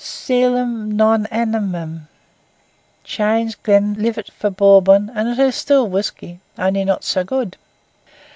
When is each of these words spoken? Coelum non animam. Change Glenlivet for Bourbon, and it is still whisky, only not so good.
Coelum 0.03 0.89
non 0.95 1.27
animam. 1.27 2.07
Change 3.03 3.61
Glenlivet 3.61 4.31
for 4.31 4.49
Bourbon, 4.49 5.11
and 5.13 5.29
it 5.29 5.37
is 5.37 5.53
still 5.55 5.87
whisky, 5.87 6.39
only 6.57 6.83
not 6.83 7.03
so 7.03 7.23
good. 7.23 7.55